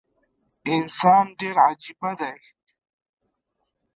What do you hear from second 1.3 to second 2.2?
ډیر عجیبه